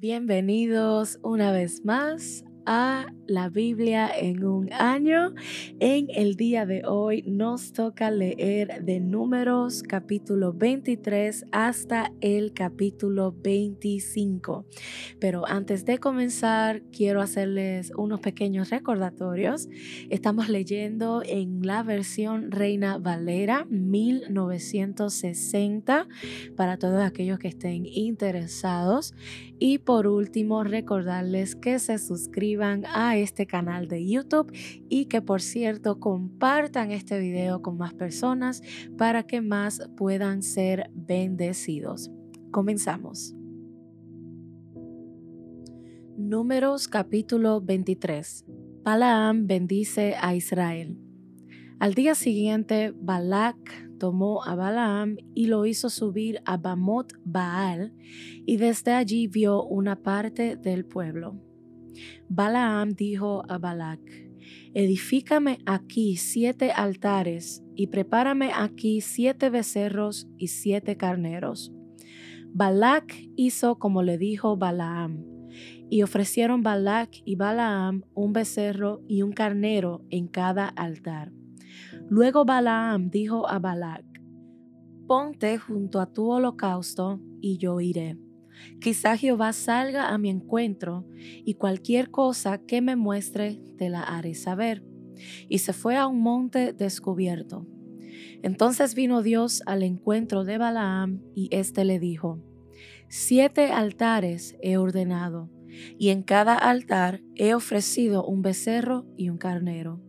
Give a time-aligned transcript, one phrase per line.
[0.00, 5.34] Bienvenidos una vez más a la Biblia en un año.
[5.80, 13.34] En el día de hoy nos toca leer de números capítulo 23 hasta el capítulo
[13.42, 14.66] 25.
[15.18, 19.70] Pero antes de comenzar, quiero hacerles unos pequeños recordatorios.
[20.10, 26.06] Estamos leyendo en la versión Reina Valera 1960
[26.54, 29.14] para todos aquellos que estén interesados.
[29.58, 34.52] Y por último, recordarles que se suscriban a este canal de YouTube
[34.88, 38.62] y que por cierto compartan este video con más personas
[38.96, 42.10] para que más puedan ser bendecidos.
[42.50, 43.34] Comenzamos.
[46.16, 48.44] Números capítulo 23.
[48.82, 50.98] Balaam bendice a Israel.
[51.78, 57.94] Al día siguiente, Balak tomó a Balaam y lo hizo subir a Bamot Baal,
[58.46, 61.36] y desde allí vio una parte del pueblo.
[62.28, 64.00] Balaam dijo a Balac,
[64.74, 71.72] edifícame aquí siete altares y prepárame aquí siete becerros y siete carneros.
[72.52, 75.24] Balac hizo como le dijo Balaam,
[75.90, 81.32] y ofrecieron Balac y Balaam un becerro y un carnero en cada altar.
[82.08, 84.04] Luego Balaam dijo a Balac,
[85.06, 88.18] Ponte junto a tu holocausto y yo iré.
[88.80, 94.34] Quizá Jehová salga a mi encuentro y cualquier cosa que me muestre te la haré
[94.34, 94.84] saber.
[95.48, 97.66] Y se fue a un monte descubierto.
[98.42, 102.40] Entonces vino Dios al encuentro de Balaam y éste le dijo,
[103.08, 105.50] Siete altares he ordenado,
[105.98, 110.00] y en cada altar he ofrecido un becerro y un carnero.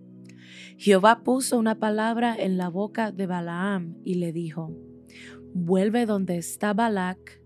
[0.78, 4.76] Jehová puso una palabra en la boca de Balaam y le dijo,
[5.54, 7.39] Vuelve donde está Balac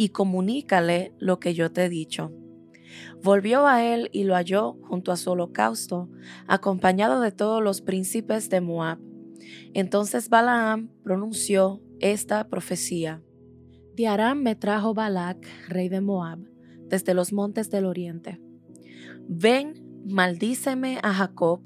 [0.00, 2.32] y comunícale lo que yo te he dicho.
[3.22, 6.08] Volvió a él y lo halló junto a su holocausto,
[6.46, 8.98] acompañado de todos los príncipes de Moab.
[9.74, 13.22] Entonces Balaam pronunció esta profecía.
[13.94, 16.38] De Aram me trajo Balac, rey de Moab,
[16.88, 18.40] desde los montes del oriente.
[19.28, 21.60] Ven, maldíceme a Jacob,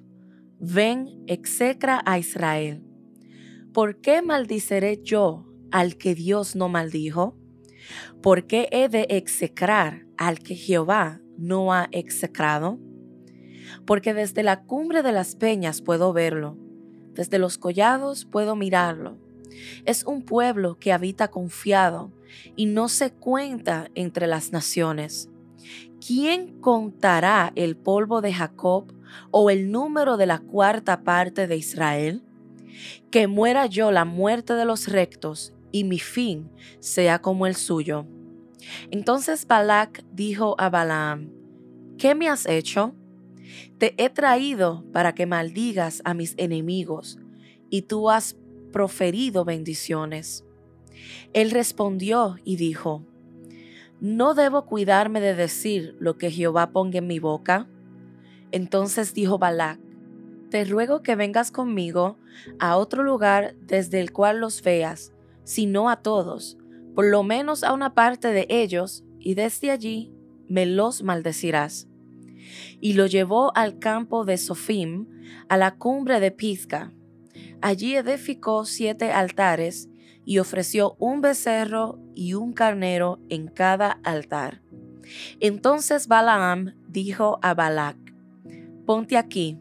[0.59, 2.83] ven, execra a Israel.
[3.73, 7.39] ¿Por qué maldiceré yo al que Dios no maldijo?
[8.23, 12.79] ¿Por qué he de execrar al que Jehová no ha execrado?
[13.87, 16.57] Porque desde la cumbre de las peñas puedo verlo,
[17.13, 19.19] desde los collados puedo mirarlo.
[19.85, 22.13] Es un pueblo que habita confiado
[22.57, 25.31] y no se cuenta entre las naciones.
[26.05, 28.93] ¿Quién contará el polvo de Jacob
[29.31, 32.23] o el número de la cuarta parte de Israel?
[33.11, 38.07] Que muera yo la muerte de los rectos y mi fin sea como el suyo.
[38.93, 41.33] Entonces Balac dijo a Balaam,
[41.99, 42.95] ¿qué me has hecho?
[43.79, 47.19] Te he traído para que maldigas a mis enemigos,
[47.71, 48.37] y tú has
[48.73, 50.45] proferido bendiciones.
[51.33, 53.05] Él respondió y dijo,
[54.01, 57.67] ¿no debo cuidarme de decir lo que Jehová ponga en mi boca?
[58.53, 59.81] Entonces dijo Balac,
[60.51, 62.17] te ruego que vengas conmigo
[62.61, 65.14] a otro lugar desde el cual los veas,
[65.45, 66.59] sino a todos,
[66.95, 70.13] por lo menos a una parte de ellos, y desde allí
[70.49, 71.89] me los maldecirás.
[72.81, 75.07] Y lo llevó al campo de Sofim,
[75.49, 76.93] a la cumbre de Pizca.
[77.61, 79.89] Allí edificó siete altares
[80.25, 84.63] y ofreció un becerro y un carnero en cada altar.
[85.41, 87.97] Entonces Balaam dijo a Balac,
[88.87, 89.59] Ponte aquí,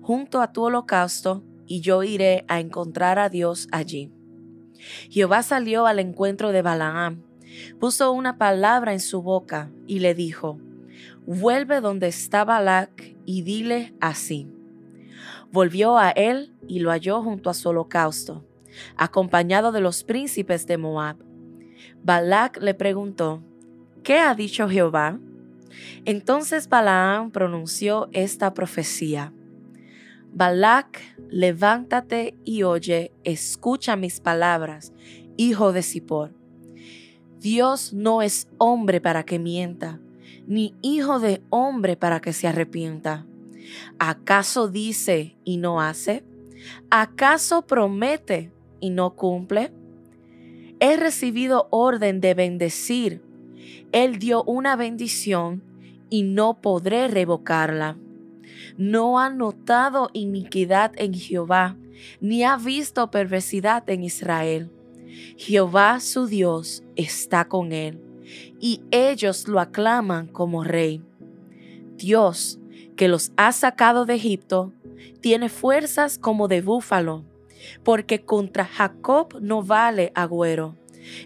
[0.00, 4.10] junto a tu holocausto, y yo iré a encontrar a Dios allí.
[5.10, 7.22] Jehová salió al encuentro de Balaam,
[7.78, 10.58] puso una palabra en su boca y le dijo,
[11.26, 14.48] vuelve donde está Balac y dile así.
[15.50, 18.44] Volvió a él y lo halló junto a su holocausto,
[18.96, 21.16] acompañado de los príncipes de Moab.
[22.02, 23.42] Balac le preguntó,
[24.02, 25.18] ¿qué ha dicho Jehová?
[26.04, 29.32] Entonces Balaam pronunció esta profecía.
[30.34, 30.98] Balac,
[31.28, 34.94] levántate y oye, escucha mis palabras,
[35.36, 36.32] hijo de Zippor.
[37.38, 40.00] Dios no es hombre para que mienta,
[40.46, 43.26] ni hijo de hombre para que se arrepienta.
[43.98, 46.24] ¿Acaso dice y no hace?
[46.88, 48.50] ¿Acaso promete
[48.80, 49.70] y no cumple?
[50.80, 53.22] He recibido orden de bendecir.
[53.92, 55.62] Él dio una bendición
[56.08, 57.98] y no podré revocarla
[58.76, 61.76] no ha notado iniquidad en Jehová,
[62.20, 64.70] ni ha visto perversidad en Israel.
[65.36, 68.00] Jehová su Dios está con él,
[68.60, 71.02] y ellos lo aclaman como rey.
[71.96, 72.58] Dios,
[72.96, 74.72] que los ha sacado de Egipto,
[75.20, 77.24] tiene fuerzas como de búfalo,
[77.84, 80.76] porque contra Jacob no vale agüero,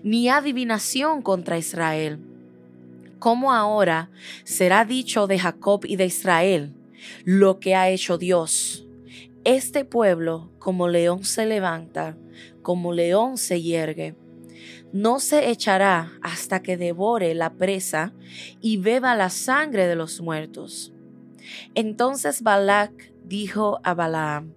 [0.02, 2.18] ni adivinación contra Israel.
[3.18, 4.10] Como ahora
[4.44, 6.75] será dicho de Jacob y de Israel
[7.24, 8.86] lo que ha hecho Dios.
[9.44, 12.16] Este pueblo como león se levanta,
[12.62, 14.16] como león se yergue.
[14.92, 18.12] No se echará hasta que devore la presa
[18.60, 20.92] y beba la sangre de los muertos.
[21.74, 24.54] Entonces Balac dijo a Balaam,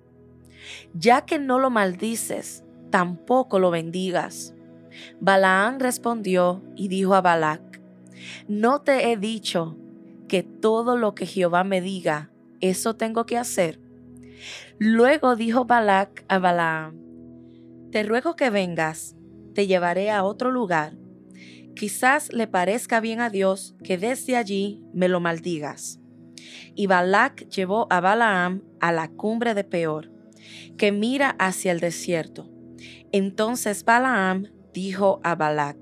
[0.93, 4.55] ya que no lo maldices, tampoco lo bendigas.
[5.19, 7.81] Balaam respondió y dijo a Balac,
[8.47, 9.77] ¿no te he dicho
[10.27, 12.28] que todo lo que Jehová me diga,
[12.61, 13.79] eso tengo que hacer?
[14.77, 16.97] Luego dijo Balac a Balaam,
[17.91, 19.15] te ruego que vengas,
[19.53, 20.95] te llevaré a otro lugar.
[21.75, 25.99] Quizás le parezca bien a Dios que desde allí me lo maldigas.
[26.75, 30.11] Y Balac llevó a Balaam a la cumbre de Peor,
[30.77, 32.49] que mira hacia el desierto.
[33.11, 35.77] Entonces Balaam dijo a Balac,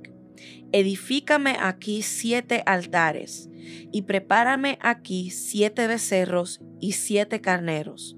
[0.71, 3.49] Edifícame aquí siete altares,
[3.91, 8.17] y prepárame aquí siete becerros y siete carneros.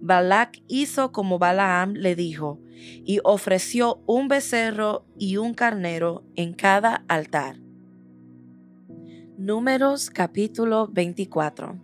[0.00, 2.60] Balac hizo como Balaam le dijo,
[3.04, 7.56] y ofreció un becerro y un carnero en cada altar.
[9.38, 11.80] Números capítulo 24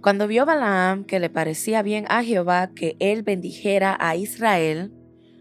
[0.00, 4.92] Cuando vio Balaam que le parecía bien a Jehová que él bendijera a Israel,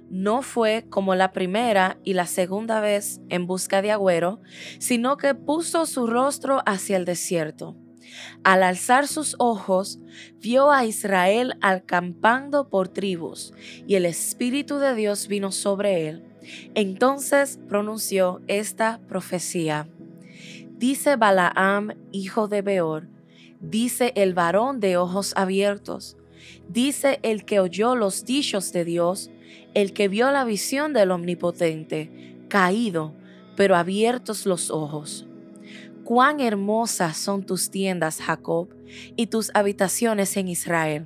[0.09, 4.41] no fue como la primera y la segunda vez en busca de agüero,
[4.79, 7.75] sino que puso su rostro hacia el desierto.
[8.43, 9.99] Al alzar sus ojos,
[10.39, 13.53] vio a Israel acampando por tribus,
[13.87, 16.23] y el Espíritu de Dios vino sobre él.
[16.75, 19.87] Entonces pronunció esta profecía.
[20.77, 23.07] Dice Balaam, hijo de Beor,
[23.59, 26.17] dice el varón de ojos abiertos,
[26.69, 29.31] dice el que oyó los dichos de Dios,
[29.73, 33.13] el que vio la visión del Omnipotente, caído,
[33.55, 35.25] pero abiertos los ojos.
[36.03, 38.69] Cuán hermosas son tus tiendas, Jacob,
[39.15, 41.05] y tus habitaciones en Israel.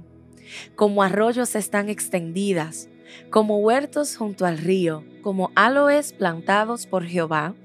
[0.76, 2.90] Como arroyos están extendidas,
[3.30, 7.56] como huertos junto al río, como aloes plantados por Jehová,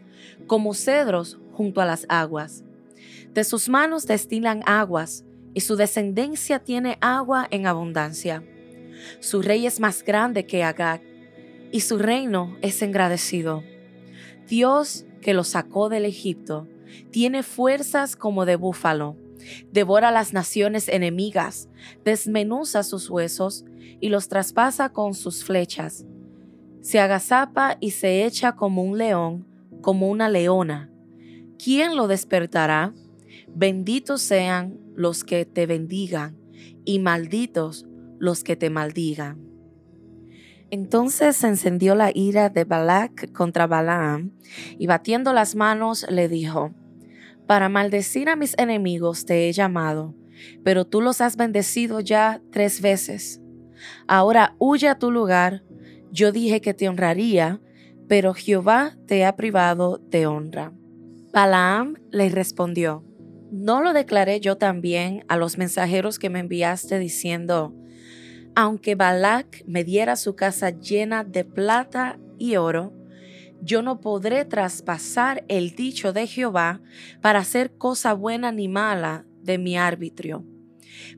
[0.47, 2.65] como cedros junto a las aguas.
[3.33, 8.43] De sus manos destilan aguas, y su descendencia tiene agua en abundancia.
[9.21, 11.03] Su rey es más grande que Agag,
[11.73, 13.63] y su reino es engrandecido.
[14.47, 16.69] Dios que lo sacó del Egipto,
[17.11, 19.17] tiene fuerzas como de búfalo.
[19.73, 21.69] Devora las naciones enemigas,
[22.05, 23.65] desmenuza sus huesos
[24.01, 26.05] y los traspasa con sus flechas.
[26.81, 29.47] Se agazapa y se echa como un león,
[29.81, 30.91] como una leona.
[31.63, 32.93] ¿Quién lo despertará?
[33.49, 36.37] Benditos sean los que te bendigan
[36.85, 37.87] y malditos
[38.19, 39.55] los que te maldigan.
[40.71, 44.33] Entonces se encendió la ira de Balac contra Balaam,
[44.79, 46.73] y batiendo las manos le dijo,
[47.47, 50.15] Para maldecir a mis enemigos te he llamado,
[50.65, 53.41] pero tú los has bendecido ya tres veces.
[54.09, 55.63] Ahora huye a tu lugar,
[56.11, 57.61] yo dije que te honraría,
[58.09, 60.73] pero Jehová te ha privado de honra.
[61.33, 63.05] Balaam le respondió,
[63.51, 67.75] ¿no lo declaré yo también a los mensajeros que me enviaste diciendo,
[68.55, 72.93] aunque Balac me diera su casa llena de plata y oro,
[73.61, 76.83] yo no podré traspasar el dicho de Jehová
[77.23, 80.45] para hacer cosa buena ni mala de mi arbitrio.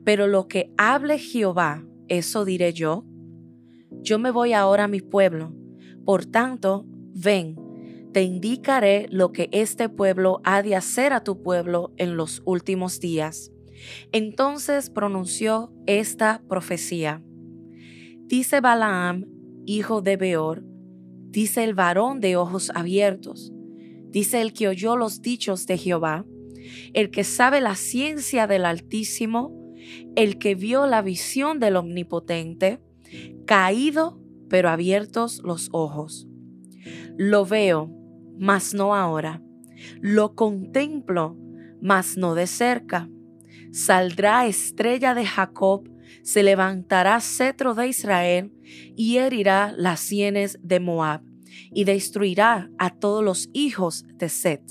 [0.03, 3.05] Pero lo que hable Jehová, eso diré yo.
[4.01, 5.53] Yo me voy ahora a mi pueblo.
[6.05, 7.57] Por tanto, ven,
[8.13, 12.99] te indicaré lo que este pueblo ha de hacer a tu pueblo en los últimos
[12.99, 13.51] días.
[14.11, 17.23] Entonces pronunció esta profecía.
[18.25, 19.25] Dice Balaam,
[19.65, 20.63] hijo de Beor,
[21.29, 23.51] dice el varón de ojos abiertos,
[24.09, 26.25] dice el que oyó los dichos de Jehová,
[26.93, 29.73] el que sabe la ciencia del Altísimo,
[30.15, 32.81] el que vio la visión del Omnipotente,
[33.45, 34.19] caído
[34.49, 36.27] pero abiertos los ojos.
[37.17, 37.91] Lo veo,
[38.37, 39.41] mas no ahora.
[40.01, 41.37] Lo contemplo,
[41.81, 43.09] mas no de cerca.
[43.71, 45.89] Saldrá estrella de Jacob
[46.23, 48.51] se levantará cetro de Israel
[48.95, 51.21] y herirá las sienes de Moab
[51.71, 54.61] y destruirá a todos los hijos de Set.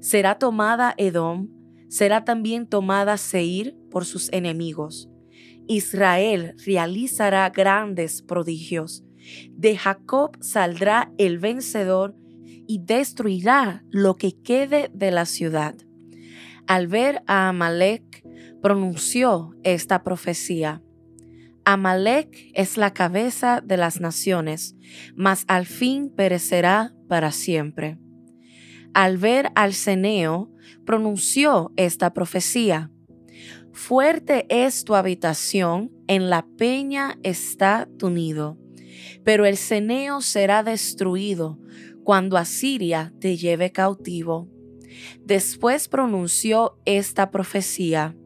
[0.00, 1.48] Será tomada Edom,
[1.88, 5.08] será también tomada Seir por sus enemigos.
[5.66, 9.04] Israel realizará grandes prodigios.
[9.50, 12.14] De Jacob saldrá el vencedor
[12.66, 15.74] y destruirá lo que quede de la ciudad.
[16.66, 18.24] Al ver a Amalek,
[18.62, 20.82] pronunció esta profecía.
[21.66, 24.76] Amalek es la cabeza de las naciones,
[25.14, 27.98] mas al fin perecerá para siempre.
[28.94, 30.50] Al ver al ceneo,
[30.86, 32.90] pronunció esta profecía.
[33.72, 38.58] Fuerte es tu habitación, en la peña está tu nido,
[39.24, 41.58] pero el ceneo será destruido
[42.04, 44.53] cuando Asiria te lleve cautivo.
[45.24, 48.16] Después pronunció esta profecía.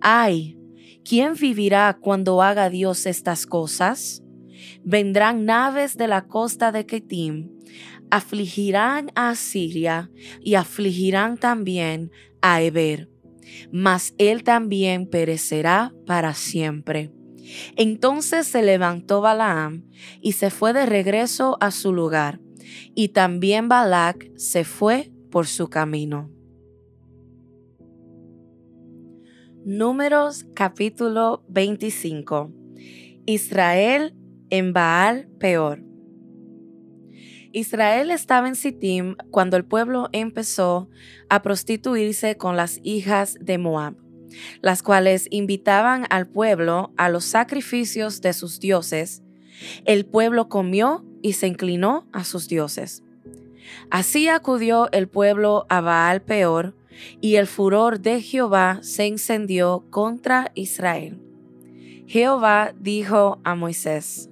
[0.00, 0.58] Ay,
[1.04, 4.22] ¿quién vivirá cuando haga Dios estas cosas?
[4.84, 7.50] Vendrán naves de la costa de Ketim,
[8.10, 12.10] afligirán a Asiria y afligirán también
[12.42, 13.08] a Eber,
[13.72, 17.12] mas él también perecerá para siempre.
[17.76, 19.84] Entonces se levantó Balaam
[20.20, 22.40] y se fue de regreso a su lugar,
[22.94, 26.30] y también Balac se fue por su camino.
[29.64, 32.52] Números capítulo 25
[33.26, 34.14] Israel
[34.48, 35.82] en Baal peor.
[37.52, 40.88] Israel estaba en Sittim cuando el pueblo empezó
[41.28, 43.96] a prostituirse con las hijas de Moab,
[44.62, 49.22] las cuales invitaban al pueblo a los sacrificios de sus dioses.
[49.84, 53.02] El pueblo comió y se inclinó a sus dioses.
[53.90, 56.74] Así acudió el pueblo a Baal peor,
[57.20, 61.20] y el furor de Jehová se encendió contra Israel.
[62.06, 64.30] Jehová dijo a Moisés,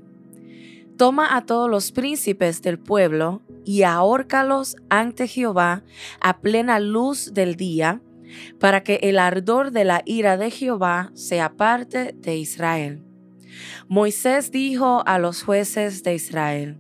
[0.96, 5.84] Toma a todos los príncipes del pueblo y ahórcalos ante Jehová
[6.20, 8.00] a plena luz del día,
[8.58, 13.04] para que el ardor de la ira de Jehová sea parte de Israel.
[13.88, 16.78] Moisés dijo a los jueces de Israel,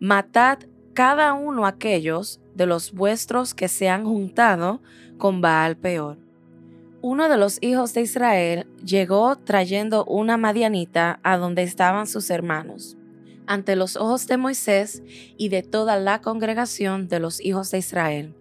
[0.00, 0.58] Matad
[0.94, 4.80] cada uno aquellos de los vuestros que se han juntado
[5.18, 6.18] con Baal peor.
[7.02, 12.98] Uno de los hijos de Israel llegó trayendo una madianita a donde estaban sus hermanos,
[13.46, 15.02] ante los ojos de Moisés
[15.38, 18.34] y de toda la congregación de los hijos de Israel,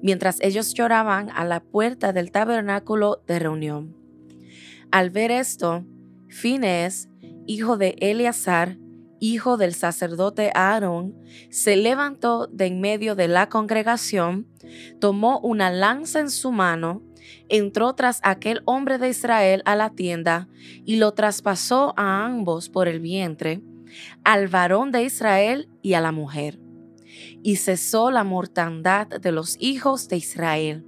[0.00, 3.94] mientras ellos lloraban a la puerta del tabernáculo de reunión.
[4.90, 5.84] Al ver esto,
[6.28, 7.08] Fines,
[7.46, 8.78] hijo de Eleazar,
[9.20, 11.14] hijo del sacerdote Aarón,
[11.50, 14.46] se levantó de en medio de la congregación,
[15.00, 17.02] tomó una lanza en su mano,
[17.48, 20.48] entró tras aquel hombre de Israel a la tienda
[20.84, 23.62] y lo traspasó a ambos por el vientre,
[24.24, 26.58] al varón de Israel y a la mujer.
[27.42, 30.84] Y cesó la mortandad de los hijos de Israel.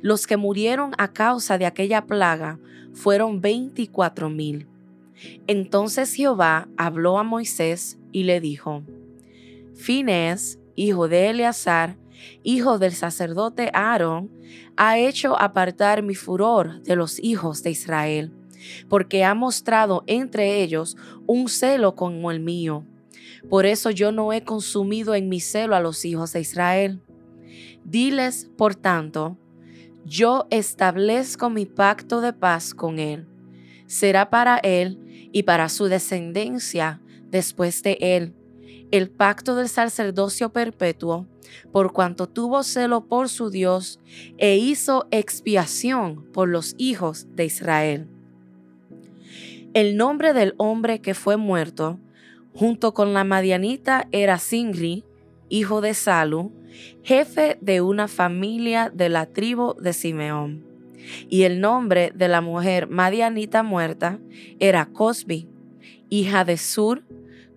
[0.00, 2.58] Los que murieron a causa de aquella plaga
[2.92, 4.68] fueron veinticuatro mil.
[5.46, 8.82] Entonces Jehová habló a Moisés y le dijo,
[9.74, 11.96] Fines, hijo de Eleazar,
[12.42, 14.30] hijo del sacerdote Aarón,
[14.76, 18.32] ha hecho apartar mi furor de los hijos de Israel,
[18.88, 20.96] porque ha mostrado entre ellos
[21.26, 22.84] un celo como el mío.
[23.48, 27.00] Por eso yo no he consumido en mi celo a los hijos de Israel.
[27.84, 29.38] Diles, por tanto,
[30.04, 33.26] yo establezco mi pacto de paz con él.
[33.86, 34.98] Será para él
[35.32, 37.00] y para su descendencia
[37.30, 38.34] después de él,
[38.90, 41.26] el pacto del sacerdocio perpetuo,
[41.72, 44.00] por cuanto tuvo celo por su Dios
[44.38, 48.08] e hizo expiación por los hijos de Israel.
[49.74, 51.98] El nombre del hombre que fue muerto,
[52.54, 55.04] junto con la madianita, era Singri,
[55.48, 56.52] hijo de Salu,
[57.02, 60.65] jefe de una familia de la tribu de Simeón
[61.28, 64.18] y el nombre de la mujer madianita muerta
[64.58, 65.48] era Cosbi,
[66.08, 67.02] hija de Sur,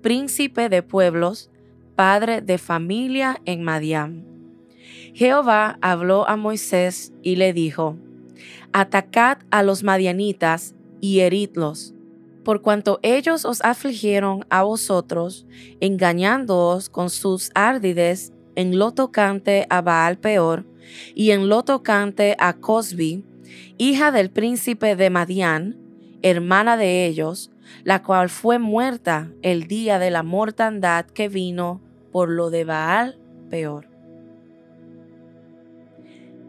[0.01, 1.50] príncipe de pueblos,
[1.96, 4.25] padre de familia en Madián.
[5.13, 7.98] Jehová habló a Moisés y le dijo,
[8.72, 11.93] Atacad a los madianitas y heridlos,
[12.43, 15.46] por cuanto ellos os afligieron a vosotros,
[15.79, 20.65] engañándoos con sus ardides en lo tocante a Baal peor,
[21.15, 23.24] y en lo tocante a Cosbi,
[23.77, 25.77] hija del príncipe de Madián,
[26.22, 27.51] hermana de ellos,
[27.84, 33.20] la cual fue muerta el día de la mortandad que vino por lo de Baal
[33.50, 33.88] peor.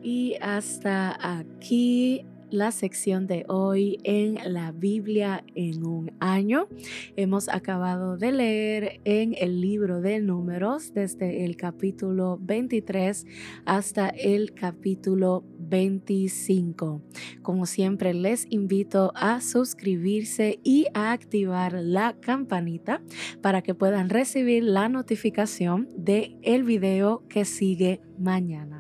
[0.03, 6.69] Y hasta aquí la sección de hoy en la Biblia en un año.
[7.17, 13.27] Hemos acabado de leer en el libro de números desde el capítulo 23
[13.65, 17.03] hasta el capítulo 25.
[17.43, 23.03] Como siempre les invito a suscribirse y a activar la campanita
[23.41, 28.80] para que puedan recibir la notificación de el video que sigue mañana.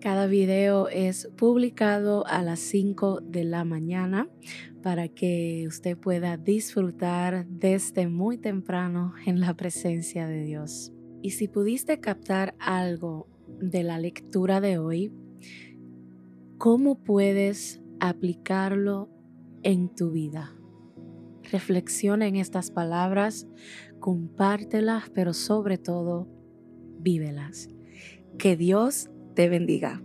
[0.00, 4.28] Cada video es publicado a las 5 de la mañana
[4.82, 10.92] para que usted pueda disfrutar desde muy temprano en la presencia de Dios.
[11.22, 13.26] Y si pudiste captar algo
[13.58, 15.12] de la lectura de hoy,
[16.58, 19.08] ¿cómo puedes aplicarlo
[19.62, 20.54] en tu vida?
[21.50, 23.48] Reflexiona en estas palabras,
[23.98, 26.28] compártelas, pero sobre todo,
[27.00, 27.68] vívelas.
[28.36, 30.02] Que Dios te bendiga.